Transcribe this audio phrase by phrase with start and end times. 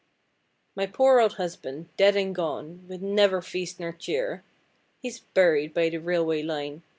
[0.75, 4.43] 'My poor old husband, dead and gone with never feast nor cheer;
[4.99, 6.81] He's buried by the railway line!